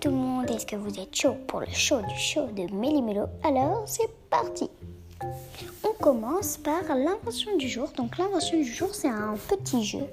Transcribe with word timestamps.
Tout 0.00 0.10
le 0.10 0.16
monde, 0.16 0.50
est-ce 0.50 0.66
que 0.66 0.76
vous 0.76 0.98
êtes 0.98 1.14
chaud 1.14 1.36
pour 1.46 1.60
le 1.60 1.66
show 1.72 2.00
du 2.00 2.18
show 2.18 2.46
de 2.46 2.70
Méli-Mélo 2.74 3.26
Alors 3.42 3.84
c'est 3.86 4.10
parti 4.28 4.68
On 5.82 5.92
commence 6.02 6.58
par 6.58 6.82
l'invention 6.96 7.56
du 7.56 7.68
jour. 7.68 7.88
Donc 7.96 8.18
l'invention 8.18 8.58
du 8.58 8.64
jour 8.64 8.88
c'est 8.92 9.08
un 9.08 9.36
petit 9.48 9.84
jeu 9.84 10.04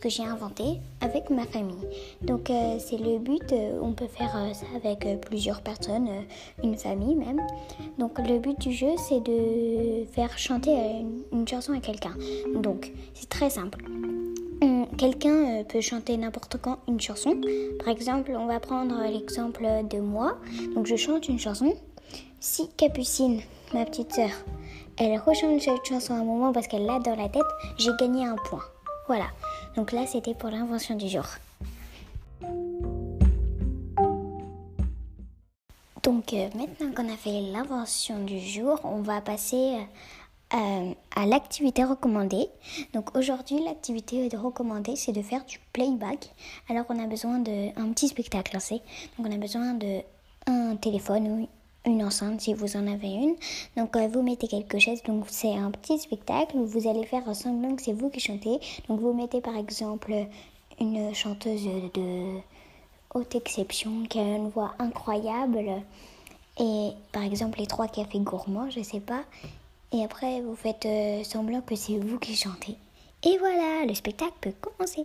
que 0.00 0.08
j'ai 0.08 0.24
inventé 0.24 0.64
avec 1.00 1.30
ma 1.30 1.46
famille. 1.46 1.84
Donc 2.22 2.50
euh, 2.50 2.78
c'est 2.78 2.98
le 2.98 3.18
but, 3.18 3.52
euh, 3.52 3.78
on 3.80 3.92
peut 3.92 4.06
faire 4.08 4.36
euh, 4.36 4.52
ça 4.52 4.66
avec 4.76 5.20
plusieurs 5.22 5.62
personnes, 5.62 6.08
une 6.62 6.76
famille 6.76 7.16
même. 7.16 7.40
Donc 7.98 8.18
le 8.18 8.38
but 8.38 8.60
du 8.60 8.72
jeu 8.72 8.92
c'est 9.08 9.20
de 9.20 10.04
faire 10.12 10.36
chanter 10.38 10.76
une 11.32 11.48
chanson 11.48 11.72
à 11.72 11.80
quelqu'un. 11.80 12.14
Donc 12.54 12.92
c'est 13.14 13.28
très 13.28 13.50
simple 13.50 13.84
quelqu'un 15.00 15.60
euh, 15.60 15.64
peut 15.64 15.80
chanter 15.80 16.14
n'importe 16.18 16.58
quand 16.60 16.78
une 16.86 17.00
chanson. 17.00 17.40
Par 17.78 17.88
exemple, 17.88 18.32
on 18.36 18.44
va 18.44 18.60
prendre 18.60 19.02
l'exemple 19.10 19.66
de 19.90 19.98
moi. 19.98 20.38
Donc 20.74 20.86
je 20.86 20.96
chante 20.96 21.26
une 21.26 21.38
chanson. 21.38 21.74
Si 22.38 22.68
Capucine, 22.76 23.40
ma 23.72 23.86
petite 23.86 24.12
sœur, 24.12 24.30
elle 24.98 25.18
rechante 25.18 25.62
cette 25.62 25.86
chanson 25.86 26.12
à 26.12 26.18
un 26.18 26.24
moment 26.24 26.52
parce 26.52 26.66
qu'elle 26.66 26.84
l'a 26.84 26.98
dans 26.98 27.16
la 27.16 27.30
tête, 27.30 27.42
j'ai 27.78 27.92
gagné 27.98 28.26
un 28.26 28.36
point. 28.36 28.62
Voilà. 29.06 29.28
Donc 29.74 29.92
là, 29.92 30.04
c'était 30.06 30.34
pour 30.34 30.50
l'invention 30.50 30.96
du 30.96 31.08
jour. 31.08 31.24
Donc 36.02 36.32
euh, 36.32 36.48
maintenant 36.54 36.92
qu'on 36.94 37.12
a 37.12 37.16
fait 37.16 37.40
l'invention 37.52 38.22
du 38.24 38.40
jour, 38.40 38.80
on 38.84 39.00
va 39.00 39.20
passer 39.20 39.76
euh, 39.76 39.82
euh, 40.52 40.94
à 41.14 41.26
l'activité 41.26 41.84
recommandée. 41.84 42.48
Donc 42.92 43.16
aujourd'hui, 43.16 43.62
l'activité 43.62 44.28
recommandée, 44.36 44.96
c'est 44.96 45.12
de 45.12 45.22
faire 45.22 45.44
du 45.44 45.60
playback. 45.72 46.34
Alors 46.68 46.86
on 46.88 46.98
a 46.98 47.06
besoin 47.06 47.38
d'un 47.38 47.92
petit 47.92 48.08
spectacle 48.08 48.54
lancé. 48.54 48.82
Donc 49.16 49.28
on 49.28 49.32
a 49.32 49.38
besoin 49.38 49.74
d'un 49.74 50.76
téléphone 50.76 51.28
ou 51.28 51.48
une 51.88 52.04
enceinte 52.04 52.40
si 52.40 52.54
vous 52.54 52.76
en 52.76 52.86
avez 52.86 53.08
une. 53.08 53.36
Donc 53.76 53.94
euh, 53.96 54.08
vous 54.08 54.22
mettez 54.22 54.48
quelques 54.48 54.78
chaises. 54.78 55.02
Donc 55.04 55.26
c'est 55.28 55.54
un 55.54 55.70
petit 55.70 55.98
spectacle 56.00 56.56
où 56.56 56.66
vous 56.66 56.88
allez 56.88 57.06
faire 57.06 57.34
semblant 57.34 57.76
que 57.76 57.82
c'est 57.82 57.92
vous 57.92 58.10
qui 58.10 58.18
chantez. 58.18 58.58
Donc 58.88 59.00
vous 59.00 59.12
mettez 59.12 59.40
par 59.40 59.56
exemple 59.56 60.12
une 60.80 61.14
chanteuse 61.14 61.64
de 61.94 62.40
haute 63.14 63.34
exception 63.36 64.04
qui 64.08 64.18
a 64.18 64.36
une 64.36 64.48
voix 64.48 64.74
incroyable. 64.80 65.82
Et 66.58 66.90
par 67.12 67.22
exemple 67.22 67.60
les 67.60 67.66
trois 67.66 67.86
cafés 67.86 68.18
gourmands, 68.18 68.68
je 68.68 68.82
sais 68.82 69.00
pas. 69.00 69.22
Et 69.92 70.04
après, 70.04 70.40
vous 70.40 70.54
faites 70.54 70.86
euh, 70.86 71.24
semblant 71.24 71.62
que 71.62 71.74
c'est 71.74 71.98
vous 71.98 72.18
qui 72.20 72.36
chantez. 72.36 72.76
Et 73.24 73.36
voilà, 73.38 73.84
le 73.86 73.94
spectacle 73.94 74.34
peut 74.40 74.52
commencer. 74.60 75.04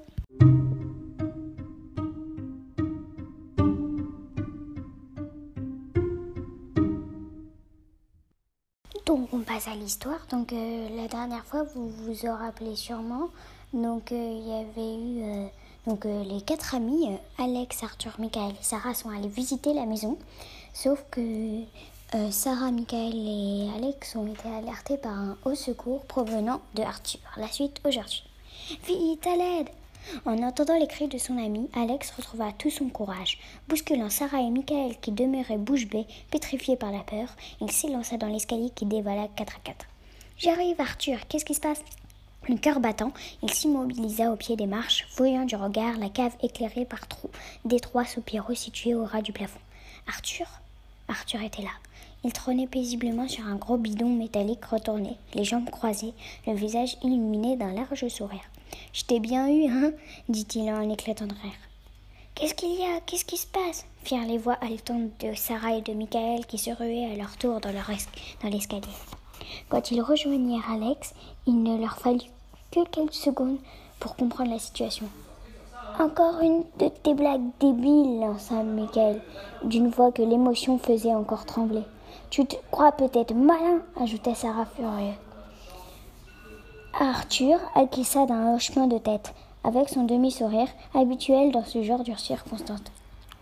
Donc 9.08 9.30
on 9.34 9.40
passe 9.40 9.68
à 9.68 9.76
l'histoire. 9.76 10.20
Donc 10.30 10.54
euh, 10.54 10.88
la 10.96 11.08
dernière 11.08 11.44
fois, 11.46 11.64
vous 11.64 11.90
vous 11.90 12.26
en 12.28 12.36
rappelez 12.36 12.76
sûrement. 12.76 13.30
Donc 13.74 14.12
euh, 14.12 14.40
il 14.40 14.48
y 14.48 14.54
avait 14.54 15.46
eu 15.46 15.50
donc 15.88 16.06
les 16.06 16.42
quatre 16.42 16.76
amis, 16.76 17.10
Alex, 17.38 17.84
Arthur, 17.84 18.14
Michael 18.20 18.52
et 18.52 18.64
Sarah 18.64 18.94
sont 18.94 19.10
allés 19.10 19.28
visiter 19.28 19.74
la 19.74 19.86
maison. 19.86 20.18
Sauf 20.74 21.04
que 21.10 21.22
euh, 22.16 22.32
Sarah, 22.32 22.72
Michael 22.72 23.14
et 23.14 23.70
Alex 23.76 24.16
ont 24.16 24.28
été 24.28 24.48
alertés 24.48 24.98
par 24.98 25.12
un 25.12 25.38
haut 25.44 25.56
secours 25.56 26.06
provenant 26.06 26.62
de 26.74 26.82
Arthur. 26.82 27.20
La 27.36 27.48
suite 27.48 27.82
aujourd'hui. 27.84 28.24
Vite, 28.88 29.28
à 29.28 29.36
l'aide 29.36 29.70
En 30.26 30.42
entendant 30.42 30.80
les 30.80 30.88
cris 30.88 31.10
de 31.10 31.18
son 31.18 31.38
ami, 31.38 31.70
Alex 31.76 32.12
retrouva 32.12 32.54
tout 32.58 32.70
son 32.70 32.88
courage. 32.88 33.38
Bousculant 33.68 34.10
Sarah 34.10 34.42
et 34.42 34.50
Michael 34.50 34.98
qui 35.02 35.12
demeuraient 35.12 35.58
bouche 35.58 35.88
bée, 35.88 36.06
pétrifiés 36.32 36.78
par 36.78 36.92
la 36.92 37.00
peur, 37.00 37.28
il 37.60 37.72
s'élança 37.72 38.16
dans 38.18 38.28
l'escalier 38.28 38.70
qui 38.70 38.86
dévala 38.86 39.28
quatre 39.36 39.58
à 39.58 39.60
quatre. 39.60 39.86
J'arrive, 40.38 40.80
Arthur, 40.80 41.20
qu'est-ce 41.28 41.46
qui 41.46 41.54
se 41.54 41.62
passe? 41.62 41.82
Le 42.48 42.56
cœur 42.56 42.80
battant, 42.80 43.12
il 43.44 43.52
s'immobilisa 43.52 44.32
au 44.32 44.36
pied 44.36 44.56
des 44.56 44.68
marches, 44.68 45.08
voyant 45.18 45.46
du 45.46 45.56
regard 45.56 45.98
la 45.98 46.10
cave 46.10 46.36
éclairée 46.42 46.86
par 46.86 47.08
trous 47.08 47.32
d'étroits 47.66 48.06
soupiraux 48.06 48.54
situés 48.54 48.96
au 48.96 49.04
ras 49.04 49.22
du 49.22 49.34
plafond. 49.34 49.60
Arthur? 50.08 50.48
Arthur 51.08 51.42
était 51.42 51.62
là. 51.62 51.70
Il 52.24 52.34
trônait 52.34 52.68
paisiblement 52.68 53.28
sur 53.28 53.46
un 53.46 53.56
gros 53.56 53.78
bidon 53.78 54.10
métallique 54.10 54.66
retourné, 54.66 55.18
les 55.36 55.44
jambes 55.44 55.70
croisées, 55.70 56.14
le 56.48 56.54
visage 56.54 56.98
illuminé 57.04 57.56
d'un 57.56 57.74
large 57.74 58.08
sourire. 58.08 58.42
Je 58.94 59.04
t'ai 59.04 59.20
bien 59.20 59.48
eu, 59.48 59.68
hein? 59.70 59.92
dit-il 60.30 60.70
en 60.72 60.90
éclatant 60.90 61.28
de 61.28 61.34
rire. 61.34 61.54
Qu'est-ce 62.34 62.56
qu'il 62.56 62.74
y 62.74 62.84
a? 62.84 63.00
Qu'est-ce 63.06 63.26
qui 63.26 63.38
se 63.38 63.48
passe? 63.48 63.86
firent 64.04 64.26
les 64.28 64.38
voix 64.38 64.58
haletantes 64.62 65.12
de 65.20 65.34
Sarah 65.36 65.78
et 65.78 65.82
de 65.82 65.94
Michael 65.94 66.46
qui 66.46 66.58
se 66.58 66.72
ruaient 66.72 67.12
à 67.12 67.16
leur 67.16 67.38
tour 67.38 67.60
dans, 67.62 67.72
dans 67.72 68.50
l'escalier. 68.50 68.82
Quand 69.70 69.92
ils 69.92 70.02
rejoignirent 70.02 70.70
Alex, 70.70 71.14
il 71.48 71.62
ne 71.64 71.78
leur 71.78 71.98
fallut 71.98 72.32
que 72.72 72.84
quelques 72.90 73.14
secondes 73.14 73.60
pour 74.00 74.16
comprendre 74.16 74.52
la 74.52 74.60
situation. 74.60 75.08
Encore 75.98 76.42
une 76.42 76.64
de 76.78 76.90
tes 76.90 77.14
blagues 77.14 77.50
débiles, 77.62 78.20
lança 78.20 78.64
Michael, 78.64 79.22
d'une 79.64 79.88
voix 79.88 80.12
que 80.12 80.22
l'émotion 80.22 80.78
faisait 80.78 81.14
encore 81.14 81.46
trembler. 81.46 81.84
Tu 82.30 82.46
te 82.46 82.58
crois 82.70 82.92
peut-être 82.92 83.34
malin, 83.34 83.80
ajouta 84.02 84.36
Sarah 84.36 84.66
furieuse. 84.66 85.16
Arthur 87.00 87.60
acquiesça 87.76 88.26
d'un 88.26 88.56
hochement 88.56 88.88
de 88.88 88.98
tête, 88.98 89.34
avec 89.64 89.88
son 89.88 90.04
demi-sourire 90.04 90.68
habituel 90.94 91.54
dans 91.54 91.64
ce 91.64 91.82
genre 91.82 92.04
de 92.04 92.14
circonstances. 92.16 92.80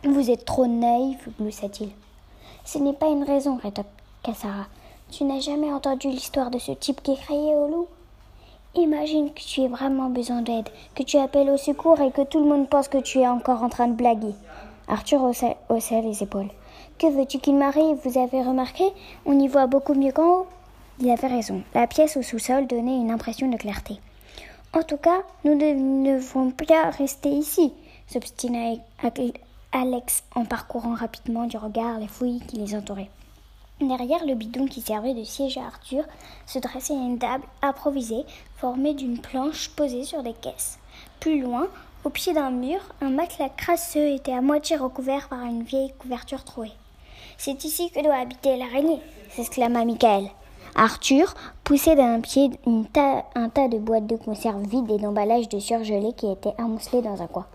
Vous 0.03 0.30
êtes 0.30 0.46
trop 0.46 0.68
naïf, 0.68 1.28
gloussa-t-il. 1.40 1.90
Ce 2.66 2.78
n'est 2.78 2.94
pas 2.94 3.08
une 3.08 3.24
raison, 3.24 3.56
rétorqua 3.56 4.34
Sarah. 4.35 4.68
Tu 5.09 5.24
n'as 5.24 5.40
jamais 5.40 5.74
entendu 5.74 6.09
l'histoire 6.09 6.52
de 6.52 6.59
ce 6.59 6.72
type 6.72 7.02
qui 7.02 7.16
criait 7.16 7.56
au 7.56 7.68
loup? 7.68 7.88
Imagine 8.75 9.31
que 9.31 9.41
tu 9.41 9.61
as 9.61 9.67
vraiment 9.67 10.09
besoin 10.09 10.41
d'aide, 10.41 10.67
que 10.95 11.03
tu 11.03 11.17
appelles 11.17 11.51
au 11.51 11.57
secours 11.57 12.01
et 12.01 12.11
que 12.11 12.23
tout 12.23 12.39
le 12.39 12.50
monde 12.50 12.67
pense 12.67 12.88
que 12.88 12.97
tu 12.97 13.19
es 13.19 13.28
encore 13.28 13.61
en 13.61 13.69
train 13.69 13.88
de 13.88 13.94
blaguer. 13.94 14.34
Arthur 14.88 15.22
haussa, 15.22 16.01
les 16.01 16.23
épaules. 16.23 16.50
Que 16.97 17.06
veux-tu 17.06 17.38
qu'il 17.38 17.56
m'arrive? 17.56 17.97
Vous 18.03 18.17
avez 18.17 18.41
remarqué? 18.41 18.84
On 19.28 19.39
y 19.39 19.47
voit 19.47 19.67
beaucoup 19.67 19.94
mieux 19.94 20.11
qu'en 20.11 20.28
haut. 20.28 20.47
Il 21.00 21.09
avait 21.11 21.28
raison. 21.28 21.61
La 21.75 21.85
pièce 21.85 22.17
au 22.17 22.23
sous-sol 22.23 22.66
donnait 22.66 22.97
une 22.97 23.11
impression 23.11 23.47
de 23.47 23.57
clarté. 23.57 24.00
En 24.73 24.81
tout 24.81 24.97
cas, 24.97 25.22
nous 25.44 25.53
ne 25.53 26.16
devons 26.16 26.50
pas 26.50 26.90
rester 26.90 27.29
ici, 27.29 27.73
s'obstina 28.07 28.73
Alex 29.72 30.23
en 30.34 30.45
parcourant 30.45 30.95
rapidement 30.95 31.45
du 31.45 31.57
regard 31.57 32.00
les 32.00 32.07
fouilles 32.07 32.41
qui 32.47 32.57
les 32.57 32.75
entouraient. 32.75 33.09
Derrière 33.81 34.25
le 34.25 34.35
bidon 34.35 34.66
qui 34.66 34.81
servait 34.81 35.13
de 35.13 35.23
siège 35.23 35.57
à 35.57 35.66
Arthur 35.66 36.06
se 36.45 36.59
dressait 36.59 36.94
une 36.94 37.17
table 37.17 37.44
improvisée 37.61 38.23
formée 38.56 38.94
d'une 38.94 39.19
planche 39.19 39.69
posée 39.69 40.03
sur 40.03 40.23
des 40.23 40.34
caisses. 40.34 40.79
Plus 41.19 41.41
loin, 41.41 41.67
au 42.06 42.09
pied 42.09 42.34
d'un 42.34 42.51
mur, 42.51 42.79
un 43.01 43.09
matelas 43.09 43.50
crasseux 43.50 44.13
était 44.13 44.34
à 44.34 44.41
moitié 44.41 44.75
recouvert 44.75 45.28
par 45.28 45.44
une 45.44 45.63
vieille 45.63 45.94
couverture 45.97 46.44
trouée. 46.44 46.72
C'est 47.38 47.63
ici 47.66 47.89
que 47.91 48.03
doit 48.03 48.16
habiter 48.16 48.57
l'araignée, 48.57 49.01
s'exclama 49.29 49.85
Michael. 49.85 50.29
Arthur 50.75 51.34
poussait 51.63 51.95
d'un 51.95 52.19
pied 52.22 52.51
un 52.66 53.50
tas 53.50 53.67
de 53.67 53.78
boîtes 53.78 54.07
de 54.07 54.16
conserve 54.16 54.63
vides 54.67 54.91
et 54.91 54.97
d'emballages 54.97 55.50
de 55.50 55.59
surgelés 55.59 56.13
qui 56.13 56.31
étaient 56.31 56.55
amoncelés 56.57 57.01
dans 57.01 57.22
un 57.22 57.28
coin. 57.28 57.47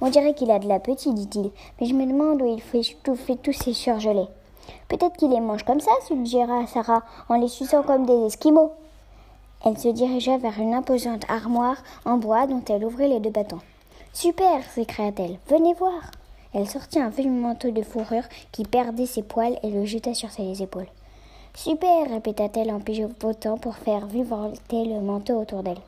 On 0.00 0.08
dirait 0.08 0.34
qu'il 0.34 0.50
a 0.50 0.58
de 0.58 0.68
la 0.68 0.78
petite, 0.78 1.14
dit-il, 1.14 1.50
mais 1.80 1.86
je 1.86 1.94
me 1.94 2.06
demande 2.06 2.42
où 2.42 2.46
il 2.46 2.62
fait, 2.62 2.82
tous 3.02 3.52
ces 3.52 3.74
surgelés. 3.74 4.28
Peut-être 4.88 5.16
qu'il 5.16 5.30
les 5.30 5.40
mange 5.40 5.64
comme 5.64 5.80
ça, 5.80 5.92
suggéra 6.06 6.66
Sarah, 6.66 7.02
en 7.28 7.36
les 7.36 7.48
suçant 7.48 7.82
comme 7.82 8.06
des 8.06 8.26
esquimaux. 8.26 8.72
Elle 9.64 9.78
se 9.78 9.88
dirigea 9.88 10.36
vers 10.36 10.58
une 10.58 10.74
imposante 10.74 11.24
armoire 11.28 11.78
en 12.04 12.18
bois 12.18 12.46
dont 12.46 12.62
elle 12.68 12.84
ouvrit 12.84 13.08
les 13.08 13.20
deux 13.20 13.30
bâtons. 13.30 13.60
Super 14.12 14.62
s'écria-t-elle. 14.70 15.38
Venez 15.48 15.74
voir. 15.74 16.10
Elle 16.52 16.68
sortit 16.68 17.00
un 17.00 17.08
vieux 17.08 17.30
manteau 17.30 17.70
de 17.70 17.82
fourrure 17.82 18.28
qui 18.52 18.64
perdait 18.64 19.06
ses 19.06 19.22
poils 19.22 19.58
et 19.62 19.70
le 19.70 19.84
jeta 19.84 20.14
sur 20.14 20.30
ses 20.30 20.62
épaules. 20.62 20.86
Super 21.54 22.10
répéta-t-elle 22.10 22.70
en 22.70 22.80
pigeonnotant 22.80 23.58
pour 23.58 23.76
faire 23.76 24.06
vivoter 24.06 24.84
le 24.84 25.00
manteau 25.00 25.40
autour 25.40 25.62
d'elle. 25.62 25.80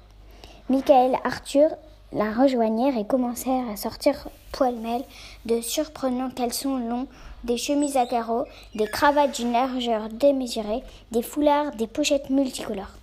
Michael, 0.68 1.16
Arthur 1.22 1.70
la 2.16 2.32
rejoignirent 2.32 2.96
et 2.96 3.06
commencèrent 3.06 3.68
à 3.68 3.76
sortir 3.76 4.28
poil-mêle 4.50 5.04
de 5.44 5.60
surprenants 5.60 6.30
caleçons 6.30 6.78
longs, 6.78 7.06
des 7.44 7.58
chemises 7.58 7.98
à 7.98 8.06
carreaux, 8.06 8.44
des 8.74 8.86
cravates 8.86 9.36
d'une 9.36 9.52
largeur 9.52 10.08
démesurée, 10.08 10.82
des 11.12 11.22
foulards, 11.22 11.72
des 11.76 11.86
pochettes 11.86 12.30
multicolores. 12.30 12.96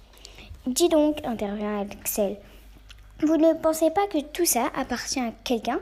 Dis 0.65 0.89
donc, 0.89 1.23
intervint 1.25 1.81
Axel, 1.81 2.37
vous 3.21 3.37
ne 3.37 3.53
pensez 3.53 3.91
pas 3.91 4.07
que 4.07 4.19
tout 4.19 4.45
ça 4.45 4.71
appartient 4.75 5.19
à 5.19 5.31
quelqu'un? 5.43 5.79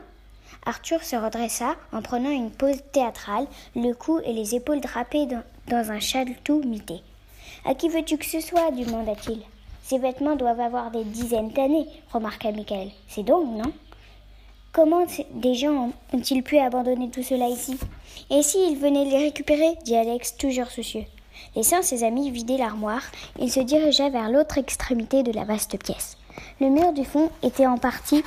Arthur 0.66 1.02
se 1.02 1.16
redressa 1.16 1.74
en 1.92 2.02
prenant 2.02 2.30
une 2.30 2.50
pose 2.50 2.82
théâtrale, 2.92 3.46
le 3.74 3.94
cou 3.94 4.20
et 4.24 4.34
les 4.34 4.54
épaules 4.54 4.80
drapées 4.80 5.26
dans, 5.26 5.90
un 5.90 6.24
tout 6.44 6.62
mité. 6.64 7.00
À 7.64 7.74
qui 7.74 7.88
veux-tu 7.88 8.18
que 8.18 8.26
ce 8.26 8.40
soit? 8.40 8.70
demanda-t-il. 8.70 9.42
Ces 9.82 9.98
vêtements 9.98 10.36
doivent 10.36 10.60
avoir 10.60 10.90
des 10.90 11.04
dizaines 11.04 11.50
d'années, 11.50 11.86
remarqua 12.12 12.52
Michael. 12.52 12.90
C'est 13.08 13.24
donc, 13.24 13.46
non? 13.56 13.72
Comment 14.72 15.04
des 15.34 15.54
gens 15.54 15.90
ont-ils 16.14 16.42
pu 16.42 16.58
abandonner 16.58 17.10
tout 17.10 17.22
cela 17.22 17.48
ici? 17.48 17.78
Et 18.30 18.42
s'ils 18.42 18.78
venaient 18.78 19.04
les 19.04 19.24
récupérer? 19.24 19.76
dit 19.84 19.96
Alex, 19.96 20.36
toujours 20.36 20.68
soucieux. 20.68 21.04
Laissant 21.54 21.82
ses 21.82 22.04
amis 22.04 22.30
vider 22.30 22.56
l'armoire, 22.56 23.02
il 23.38 23.50
se 23.50 23.60
dirigea 23.60 24.08
vers 24.08 24.30
l'autre 24.30 24.58
extrémité 24.58 25.22
de 25.22 25.32
la 25.32 25.44
vaste 25.44 25.78
pièce. 25.82 26.16
Le 26.60 26.68
mur 26.68 26.92
du 26.92 27.04
fond 27.04 27.30
était 27.42 27.66
en 27.66 27.76
partie 27.76 28.22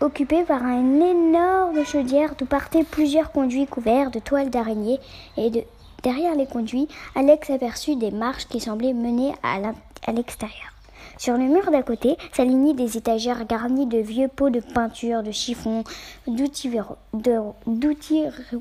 occupé 0.00 0.42
par 0.42 0.62
une 0.62 1.00
énorme 1.00 1.84
chaudière 1.84 2.34
d'où 2.36 2.46
partaient 2.46 2.84
plusieurs 2.84 3.30
conduits 3.30 3.66
couverts 3.66 4.10
de 4.10 4.18
toiles 4.18 4.50
d'araignée 4.50 4.98
et 5.36 5.50
de... 5.50 5.62
derrière 6.04 6.36
les 6.36 6.46
conduits, 6.46 6.86
Alex 7.16 7.50
aperçut 7.50 7.96
des 7.96 8.12
marches 8.12 8.46
qui 8.46 8.60
semblaient 8.60 8.92
mener 8.92 9.32
à 9.42 10.12
l'extérieur. 10.12 10.70
Sur 11.18 11.34
le 11.34 11.44
mur 11.44 11.70
d'à 11.70 11.82
côté 11.82 12.16
s'alignaient 12.32 12.74
des 12.74 12.96
étagères 12.96 13.46
garnies 13.46 13.86
de 13.86 13.98
vieux 13.98 14.28
pots 14.28 14.50
de 14.50 14.60
peinture, 14.60 15.22
de 15.22 15.32
chiffons, 15.32 15.84
d'outils 16.26 16.78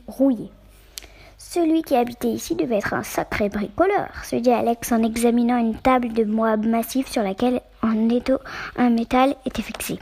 rouillés. 0.08 0.52
Celui 1.38 1.84
qui 1.84 1.96
habitait 1.96 2.30
ici 2.30 2.56
devait 2.56 2.78
être 2.78 2.94
un 2.94 3.04
sacré 3.04 3.50
bricoleur, 3.50 4.10
se 4.24 4.38
dit 4.38 4.52
Alex 4.52 4.92
en 4.92 5.04
examinant 5.04 5.58
une 5.58 5.76
table 5.76 6.14
de 6.14 6.24
bois 6.24 6.58
massif 6.58 7.12
sur 7.12 7.22
laquelle 7.22 7.62
un, 7.82 8.10
étau, 8.10 8.40
métal 8.78 9.36
était 9.46 9.62
fixé. 9.62 10.00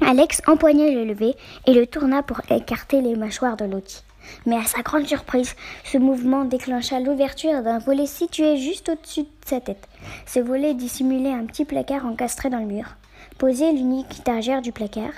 Alex 0.00 0.40
empoigna 0.46 0.90
le 0.90 1.04
lever 1.04 1.34
et 1.66 1.74
le 1.74 1.86
tourna 1.86 2.22
pour 2.22 2.40
écarter 2.50 3.02
les 3.02 3.16
mâchoires 3.16 3.56
de 3.56 3.66
l'outil. 3.66 4.02
Mais 4.46 4.56
à 4.56 4.64
sa 4.64 4.82
grande 4.82 5.06
surprise, 5.06 5.54
ce 5.84 5.98
mouvement 5.98 6.44
déclencha 6.44 7.00
l'ouverture 7.00 7.62
d'un 7.62 7.78
volet 7.78 8.06
situé 8.06 8.56
juste 8.56 8.88
au-dessus 8.88 9.22
de 9.22 9.28
sa 9.44 9.60
tête. 9.60 9.88
Ce 10.26 10.40
volet 10.40 10.74
dissimulait 10.74 11.32
un 11.32 11.46
petit 11.46 11.64
placard 11.64 12.06
encastré 12.06 12.50
dans 12.50 12.58
le 12.58 12.66
mur. 12.66 12.96
Posé 13.38 13.72
l'unique 13.72 14.20
étagère 14.20 14.62
du 14.62 14.72
placard, 14.72 15.12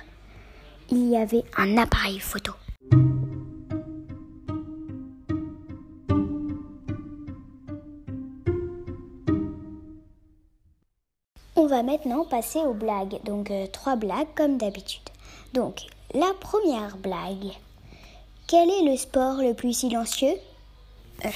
il 0.90 1.08
y 1.08 1.16
avait 1.16 1.44
un 1.56 1.76
appareil 1.76 2.18
photo. 2.20 2.52
On 11.54 11.66
va 11.66 11.82
maintenant 11.82 12.24
passer 12.24 12.58
aux 12.58 12.74
blagues. 12.74 13.20
Donc 13.24 13.50
euh, 13.50 13.66
trois 13.72 13.96
blagues 13.96 14.34
comme 14.34 14.58
d'habitude. 14.58 15.02
Donc 15.54 15.82
la 16.14 16.32
première 16.40 16.96
blague. 16.96 17.52
Quel 18.46 18.70
est 18.70 18.82
le 18.82 18.96
sport 18.96 19.36
le 19.36 19.54
plus 19.54 19.72
silencieux? 19.72 20.34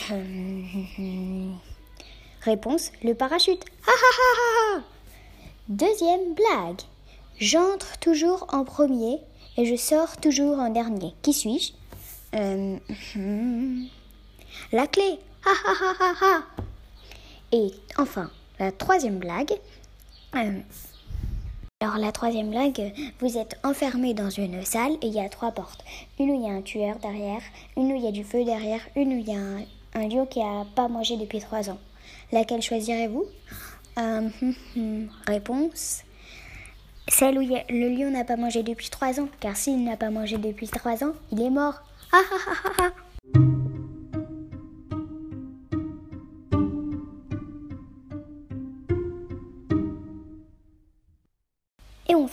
Réponse 2.43 2.93
le 3.03 3.15
parachute. 3.15 3.65
Deuxième 5.69 6.35
blague. 6.35 6.83
J'entre 7.39 7.99
toujours 7.99 8.47
en 8.53 8.65
premier 8.65 9.19
et 9.57 9.67
je 9.67 9.77
sors 9.77 10.17
toujours 10.19 10.59
en 10.59 10.71
dernier. 10.71 11.15
Qui 11.23 11.33
suis-je? 11.33 11.73
Euh, 12.35 12.77
La 14.73 14.87
clé. 14.87 15.19
Et 17.53 17.73
enfin, 17.99 18.31
la 18.59 18.73
troisième 18.73 19.19
blague. 19.19 19.53
Euh, 20.35 20.61
alors 21.81 21.99
la 21.99 22.11
troisième 22.11 22.51
blague, 22.51 22.95
vous 23.21 23.37
êtes 23.37 23.59
enfermé 23.63 24.15
dans 24.15 24.31
une 24.31 24.65
salle 24.65 24.93
et 25.03 25.09
il 25.09 25.13
y 25.13 25.21
a 25.21 25.29
trois 25.29 25.53
portes. 25.53 25.85
Une 26.19 26.31
où 26.31 26.35
il 26.35 26.43
y 26.43 26.51
a 26.51 26.55
un 26.55 26.63
tueur 26.63 26.97
derrière, 27.01 27.43
une 27.77 27.93
où 27.93 27.97
il 27.97 28.03
y 28.03 28.09
a 28.09 28.13
du 28.13 28.25
feu 28.25 28.45
derrière, 28.45 28.81
une 28.97 29.13
où 29.13 29.19
il 29.19 29.29
y 29.29 29.37
a 29.37 30.01
un, 30.01 30.09
lion 30.09 30.25
qui 30.25 30.41
n'a 30.41 30.65
pas 30.75 30.89
mangé 30.89 31.19
depuis 31.19 31.39
trois 31.39 31.69
ans. 31.69 31.79
Laquelle 32.33 32.63
choisirez-vous? 32.63 33.27
Euh, 33.99 34.29
hum, 34.43 34.55
hum, 34.77 35.09
Réponse. 35.27 36.03
Celle 37.09 37.39
où 37.39 37.43
le 37.43 37.89
lion 37.89 38.11
n'a 38.11 38.25
pas 38.25 38.37
mangé 38.37 38.63
depuis 38.63 38.89
trois 38.89 39.21
ans, 39.21 39.29
car 39.39 39.55
s'il 39.55 39.85
n'a 39.85 39.99
pas 39.99 40.11
mangé 40.11 40.39
depuis 40.39 40.69
trois 40.69 41.05
ans, 41.05 41.13
il 41.31 41.43
est 41.43 41.51
mort. 41.51 41.75
Ah, 42.11 42.23
ah, 42.33 42.73
ah, 42.79 42.91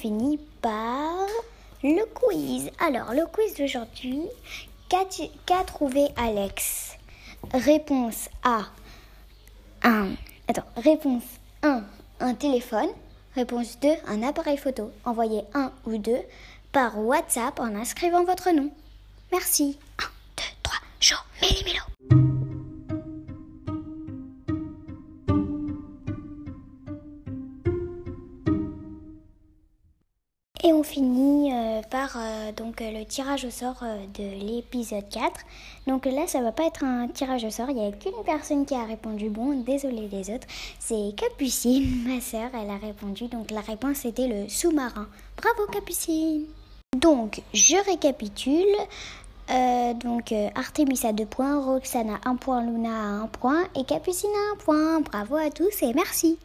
finit 0.03 0.37
par 0.61 1.27
le 1.81 2.03
quiz. 2.13 2.69
Alors, 2.77 3.13
le 3.13 3.25
quiz 3.25 3.55
d'aujourd'hui, 3.55 4.23
qu'a 4.89 5.63
trouvé 5.63 6.09
Alex? 6.17 6.97
Réponse 7.53 8.27
A. 8.43 8.63
1. 9.83 10.09
Attends, 10.49 10.65
réponse 10.75 11.23
1. 11.61 11.83
Un 12.19 12.33
téléphone. 12.33 12.89
Réponse 13.33 13.79
2. 13.79 13.87
Un 14.07 14.23
appareil 14.23 14.57
photo. 14.57 14.91
Envoyez 15.05 15.43
1 15.53 15.71
ou 15.85 15.97
2 15.97 16.17
par 16.73 16.99
WhatsApp 16.99 17.57
en 17.61 17.73
inscrivant 17.73 18.25
votre 18.25 18.51
nom. 18.51 18.71
Merci. 19.31 19.79
Finit 30.93 31.51
euh, 31.51 31.81
par 31.89 32.15
euh, 32.17 32.51
donc 32.51 32.79
euh, 32.79 32.91
le 32.91 33.03
tirage 33.03 33.45
au 33.45 33.49
sort 33.49 33.83
de 34.13 34.23
l'épisode 34.23 35.09
4. 35.09 35.31
Donc 35.87 36.05
là, 36.05 36.27
ça 36.27 36.41
va 36.41 36.51
pas 36.51 36.65
être 36.67 36.83
un 36.83 37.07
tirage 37.07 37.43
au 37.43 37.49
sort. 37.49 37.69
Il 37.69 37.75
n'y 37.77 37.87
a 37.87 37.91
qu'une 37.91 38.23
personne 38.25 38.63
qui 38.65 38.75
a 38.75 38.85
répondu 38.85 39.29
bon. 39.29 39.63
Désolé 39.63 40.07
les 40.11 40.29
autres. 40.29 40.45
C'est 40.79 41.15
Capucine, 41.17 42.03
ma 42.07 42.21
sœur. 42.21 42.49
Elle 42.53 42.69
a 42.69 42.77
répondu. 42.77 43.27
Donc 43.27 43.49
la 43.49 43.61
réponse 43.61 44.05
était 44.05 44.27
le 44.27 44.47
sous-marin. 44.47 45.07
Bravo 45.37 45.65
Capucine. 45.71 46.45
Donc 46.95 47.41
je 47.53 47.75
récapitule. 47.89 48.77
donc 49.99 50.31
Artemis 50.55 50.99
a 51.05 51.11
2 51.11 51.25
points, 51.25 51.59
Roxana 51.59 52.19
1 52.23 52.35
point, 52.35 52.61
Luna 52.63 52.89
a 52.89 53.23
1 53.23 53.27
point 53.27 53.63
et 53.75 53.83
Capucine 53.83 54.29
a 54.29 54.53
1 54.53 54.57
point. 54.57 55.01
Bravo 55.01 55.37
à 55.37 55.49
tous 55.49 55.81
et 55.81 55.93
merci. 55.95 56.37